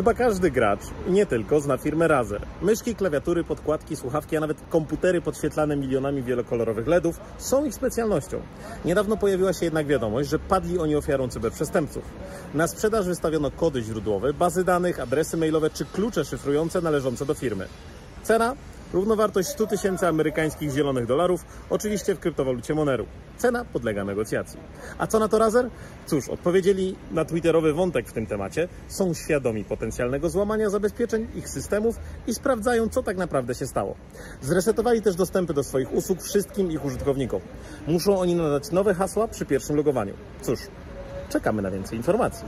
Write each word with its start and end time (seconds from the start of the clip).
Chyba 0.00 0.14
każdy 0.14 0.50
gracz, 0.50 0.80
nie 1.08 1.26
tylko, 1.26 1.60
zna 1.60 1.76
firmę 1.76 2.08
Razer. 2.08 2.42
Myszki, 2.62 2.94
klawiatury, 2.94 3.44
podkładki, 3.44 3.96
słuchawki, 3.96 4.36
a 4.36 4.40
nawet 4.40 4.58
komputery 4.68 5.20
podświetlane 5.20 5.76
milionami 5.76 6.22
wielokolorowych 6.22 6.86
LEDów 6.86 7.20
są 7.38 7.64
ich 7.64 7.74
specjalnością. 7.74 8.40
Niedawno 8.84 9.16
pojawiła 9.16 9.52
się 9.52 9.64
jednak 9.64 9.86
wiadomość, 9.86 10.28
że 10.28 10.38
padli 10.38 10.78
oni 10.78 10.96
ofiarą 10.96 11.28
cyberprzestępców. 11.28 12.02
Na 12.54 12.68
sprzedaż 12.68 13.06
wystawiono 13.06 13.50
kody 13.50 13.82
źródłowe, 13.82 14.32
bazy 14.32 14.64
danych, 14.64 15.00
adresy 15.00 15.36
mailowe 15.36 15.70
czy 15.70 15.84
klucze 15.84 16.24
szyfrujące 16.24 16.80
należące 16.80 17.26
do 17.26 17.34
firmy. 17.34 17.66
Cena? 18.22 18.54
Równowartość 18.92 19.48
100 19.48 19.66
tysięcy 19.66 20.06
amerykańskich 20.06 20.70
zielonych 20.70 21.06
dolarów, 21.06 21.44
oczywiście 21.70 22.14
w 22.14 22.20
kryptowalucie 22.20 22.74
Moneru. 22.74 23.06
Cena 23.38 23.64
podlega 23.64 24.04
negocjacji. 24.04 24.60
A 24.98 25.06
co 25.06 25.18
na 25.18 25.28
to 25.28 25.38
Razer? 25.38 25.70
Cóż, 26.06 26.28
odpowiedzieli 26.28 26.96
na 27.10 27.24
twitterowy 27.24 27.72
wątek 27.72 28.08
w 28.08 28.12
tym 28.12 28.26
temacie, 28.26 28.68
są 28.88 29.14
świadomi 29.14 29.64
potencjalnego 29.64 30.30
złamania 30.30 30.70
zabezpieczeń 30.70 31.26
ich 31.34 31.48
systemów 31.48 31.96
i 32.26 32.34
sprawdzają, 32.34 32.88
co 32.88 33.02
tak 33.02 33.16
naprawdę 33.16 33.54
się 33.54 33.66
stało. 33.66 33.94
Zresetowali 34.42 35.02
też 35.02 35.16
dostępy 35.16 35.54
do 35.54 35.62
swoich 35.62 35.92
usług 35.92 36.22
wszystkim 36.22 36.72
ich 36.72 36.84
użytkownikom. 36.84 37.40
Muszą 37.86 38.18
oni 38.18 38.34
nadać 38.34 38.70
nowe 38.70 38.94
hasła 38.94 39.28
przy 39.28 39.46
pierwszym 39.46 39.76
logowaniu. 39.76 40.14
Cóż, 40.42 40.58
czekamy 41.28 41.62
na 41.62 41.70
więcej 41.70 41.98
informacji. 41.98 42.46